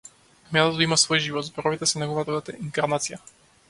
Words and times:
Минатото 0.55 0.83
има 0.85 0.97
свој 1.03 1.23
живот, 1.27 1.47
зборовите 1.51 1.91
се 1.93 2.05
негова 2.05 2.43
инкарнација. 2.59 3.27